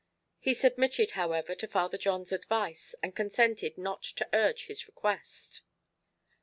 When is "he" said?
0.39-0.55